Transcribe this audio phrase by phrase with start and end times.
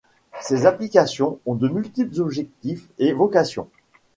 [0.41, 3.69] Ces applications ont de multiples objectifs et vocations.